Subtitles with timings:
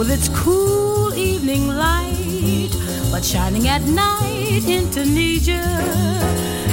[0.00, 2.70] With its cool evening light.
[3.12, 5.60] But shining at night in Tunisia,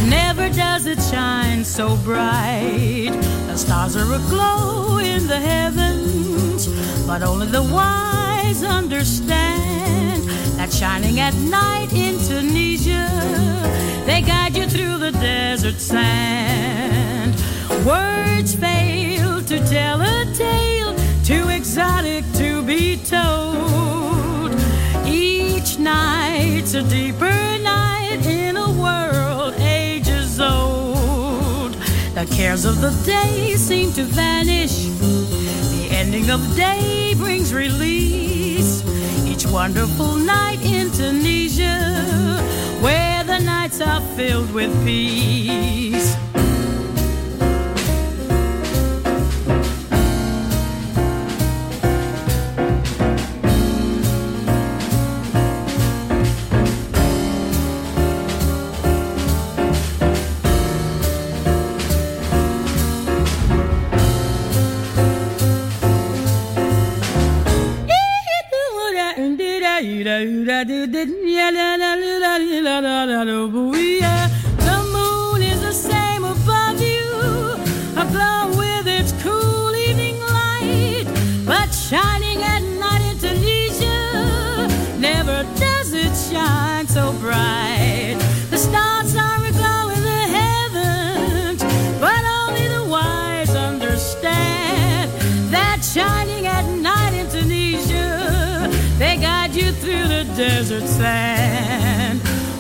[0.07, 3.11] never does it shine so bright.
[3.47, 6.69] The stars are aglow in the heavens,
[7.05, 10.23] but only the wise understand
[10.57, 13.09] that shining at night in Tunisia,
[14.05, 17.35] they guide you through the desert sand.
[17.85, 22.06] Words fail to tell a tale too exotic
[22.67, 24.51] be told.
[25.06, 27.32] Each night's a deeper
[27.63, 31.75] night in a world ages old.
[32.13, 34.88] The cares of the day seem to vanish.
[34.99, 38.84] The ending of day brings release.
[39.25, 41.77] Each wonderful night in Tunisia,
[42.82, 46.16] where the nights are filled with peace.
[81.90, 84.67] Shining at night in Tunisia,
[85.00, 88.17] never does it shine so bright.
[88.50, 91.63] The stars are aglow in the heavens,
[92.02, 95.12] but only the wise understand
[95.50, 98.67] that shining at night in Tunisia,
[98.98, 102.19] they guide you through the desert sand.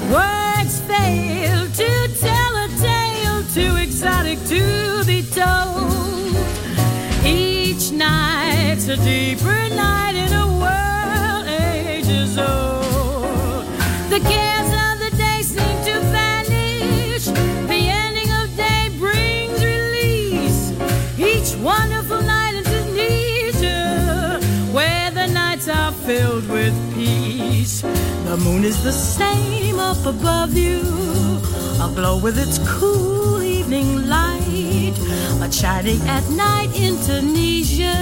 [0.09, 5.96] Words fail to tell a tale too exotic to be told.
[8.87, 13.65] Night's a deeper night in a world ages old.
[14.09, 17.25] The cares of the day seem to vanish.
[17.25, 20.71] The ending of day brings release.
[21.19, 24.39] Each wonderful night in Tunisia,
[24.71, 27.81] where the nights are filled with peace.
[27.81, 30.79] The moon is the same up above you,
[31.81, 34.93] aglow with its cool evening light.
[35.39, 37.95] But shining at night in Tunisia,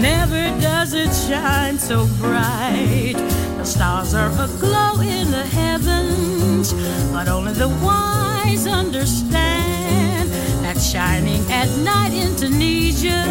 [0.00, 3.14] never does it shine so bright.
[3.56, 6.72] The stars are aglow in the heavens,
[7.12, 10.30] but only the wise understand
[10.64, 13.24] that shining at night in Tunisia,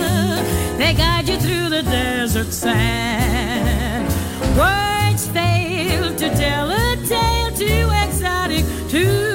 [0.77, 4.07] they guide you through the desert sand.
[4.57, 9.30] Words fail to tell a tale too exotic to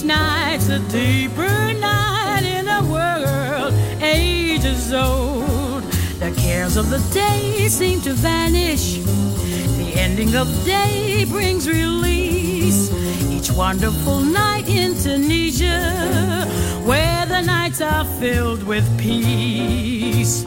[0.00, 5.82] Each night's a deeper night in a world ages old.
[6.20, 8.96] The cares of the day seem to vanish.
[8.96, 12.90] The ending of day brings release.
[13.30, 16.46] Each wonderful night in Tunisia,
[16.86, 20.46] where the nights are filled with peace.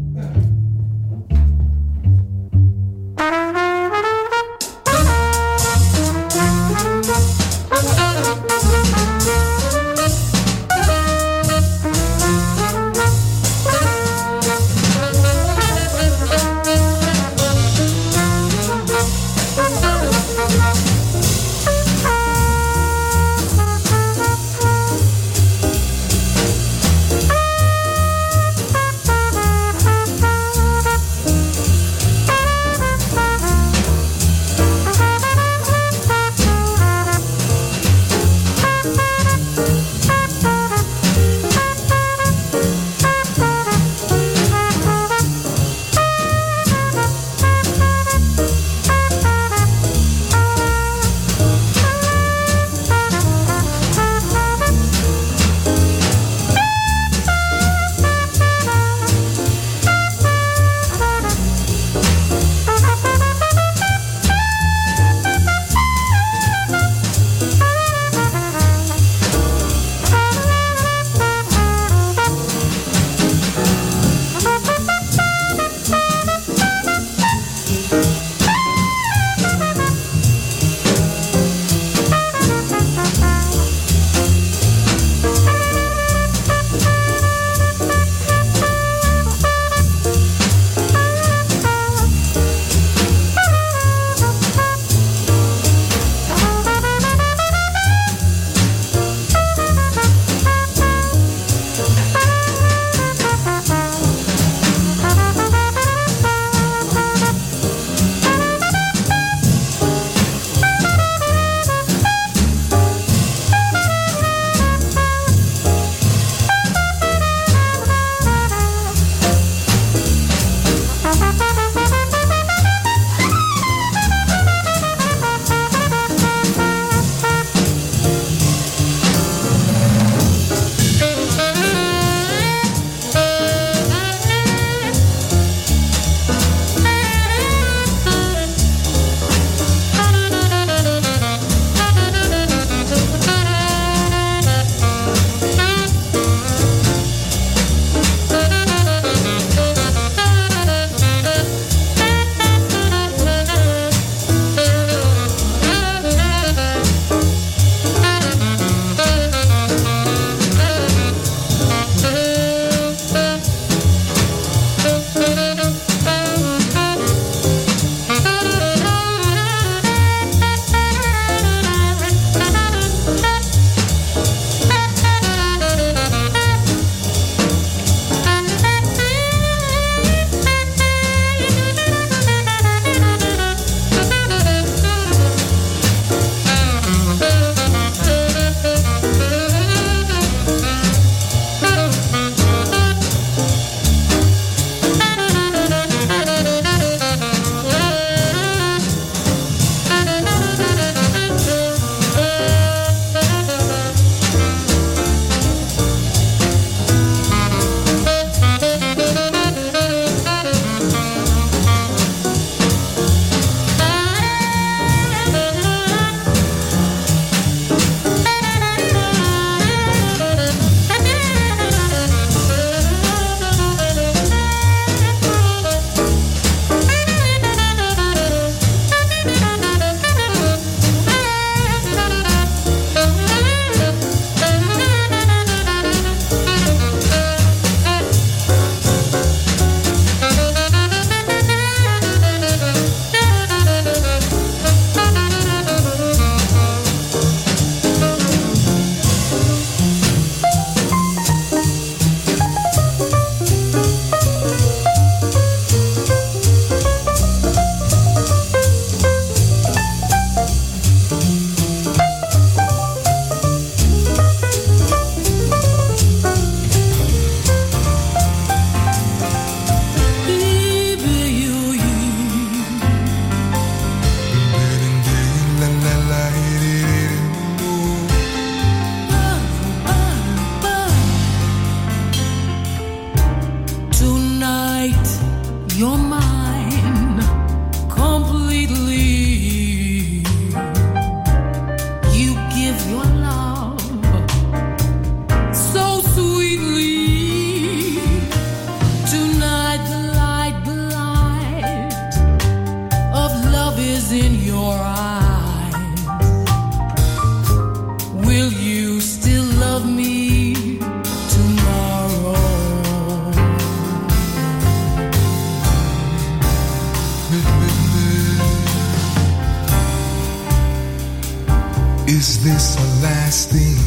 [322.77, 323.77] A lasting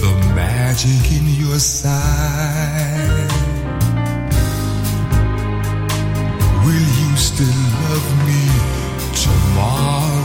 [0.00, 3.28] the magic in your sight?
[6.64, 8.42] Will you still love me
[9.14, 10.17] tomorrow?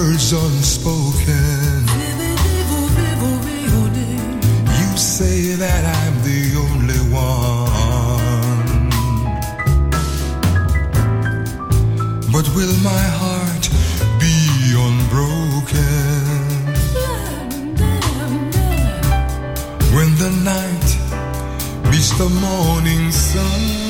[0.00, 1.84] words unspoken.
[4.78, 8.88] You say that I'm the only one.
[12.32, 13.64] But will my heart
[14.22, 14.36] be
[14.86, 16.30] unbroken?
[19.96, 20.88] When the night
[21.90, 23.89] meets the morning sun.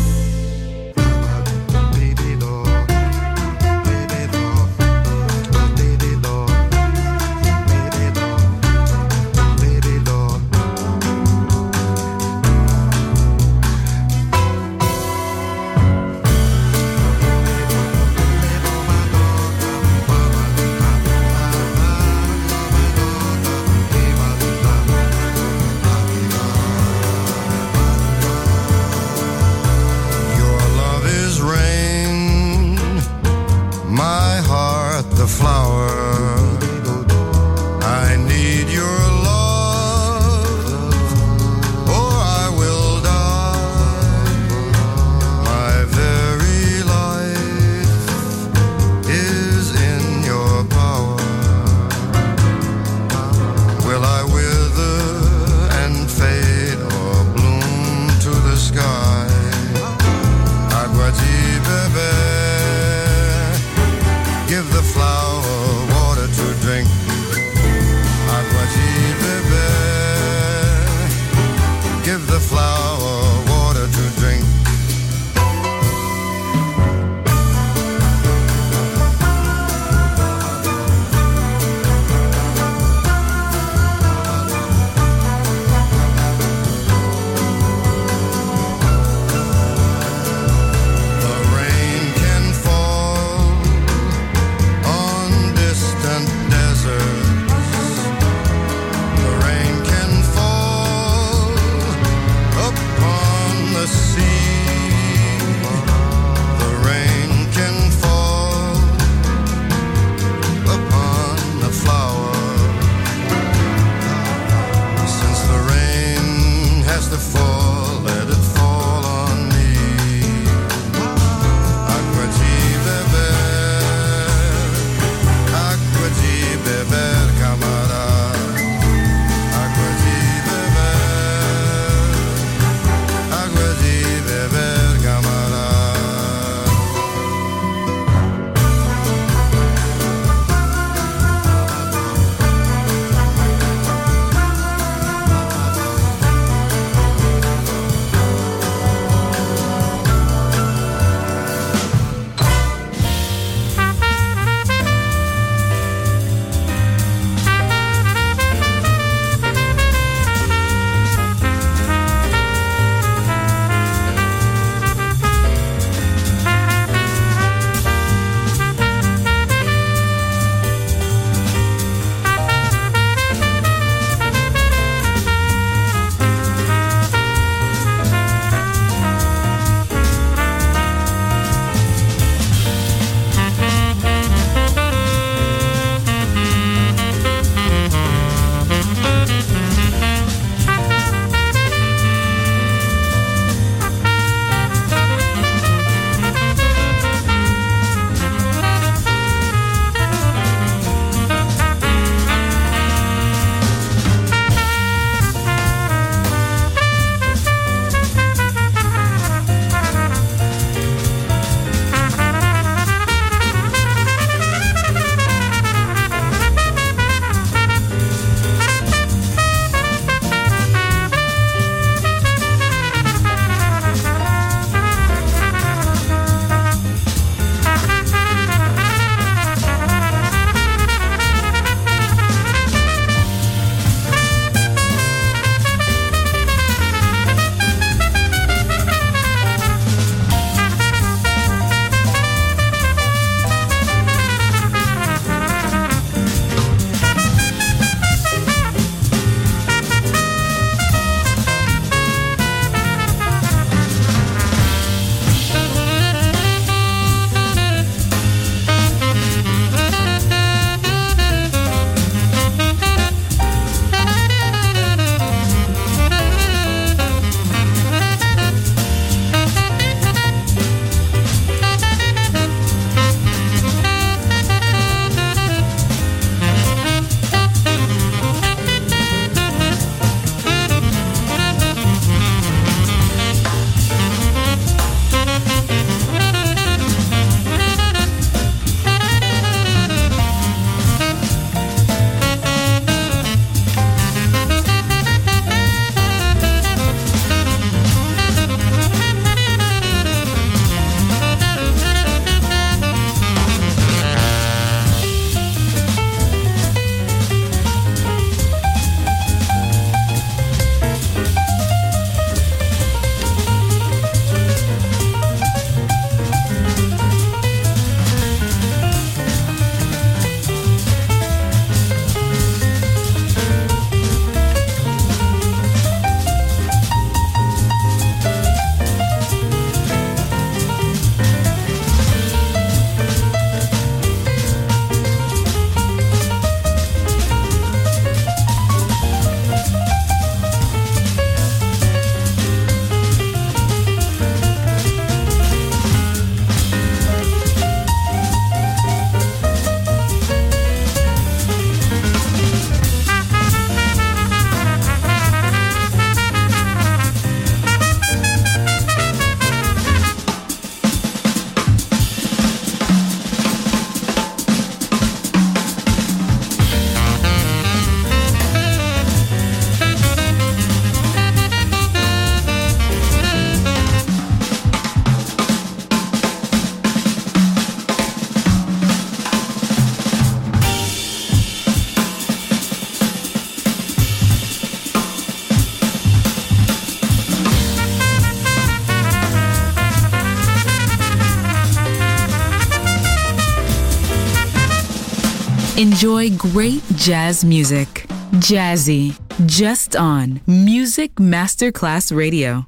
[396.01, 398.07] Enjoy great jazz music.
[398.41, 402.65] Jazzy, just on Music Masterclass Radio.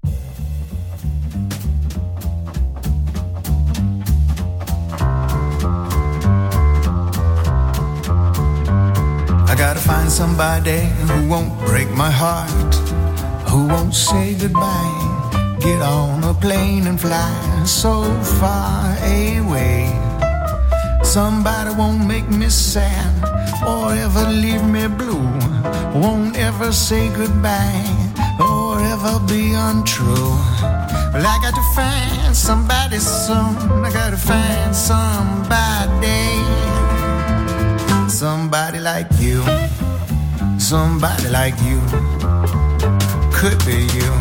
[9.50, 12.76] I gotta find somebody who won't break my heart,
[13.50, 15.58] who won't say goodbye.
[15.60, 18.04] Get on a plane and fly so
[18.40, 19.90] far away.
[21.04, 23.13] Somebody won't make me sad
[23.68, 25.28] or ever leave me blue,
[25.94, 27.86] won't ever say goodbye
[28.40, 30.36] or ever be untrue.
[31.14, 33.56] Well, I got to find somebody soon.
[33.86, 36.24] I gotta find somebody.
[38.10, 39.44] Somebody like you,
[40.58, 41.80] somebody like you,
[43.34, 44.12] could be you.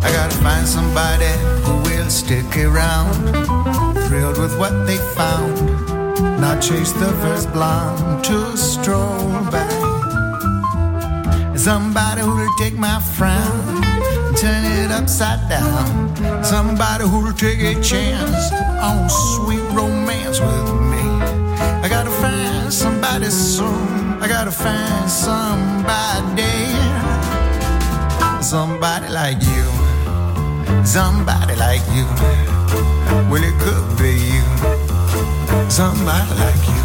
[0.00, 1.32] I gotta find somebody
[1.64, 3.43] who will stick around,
[4.38, 5.54] with what they found,
[6.40, 9.68] not chase the first blonde to stroll by.
[11.56, 16.44] Somebody who'll take my frown, and turn it upside down.
[16.44, 21.04] Somebody who'll take a chance on sweet romance with me.
[21.84, 24.22] I gotta find somebody soon.
[24.22, 26.54] I gotta find somebody.
[28.42, 29.66] Somebody like you.
[30.84, 32.53] Somebody like you.
[33.30, 35.70] Well, it could be you.
[35.70, 36.83] Somebody like you.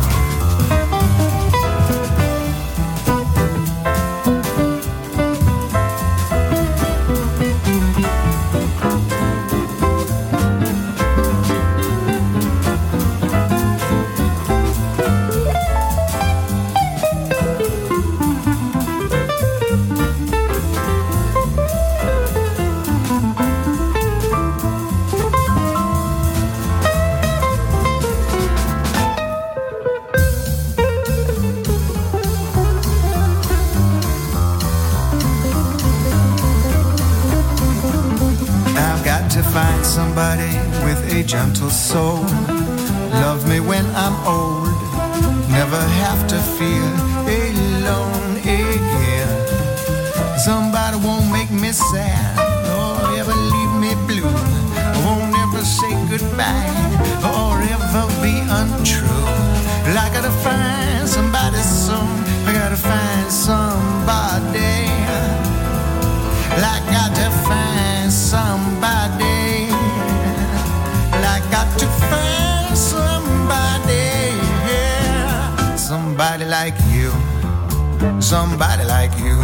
[78.80, 79.36] Somebody like you.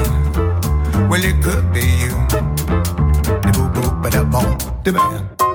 [1.10, 2.16] Well, it could be you.
[3.52, 4.58] Boop-boop-ba-da-boom.
[4.84, 5.36] Da-bam.
[5.36, 5.55] L'esplorazione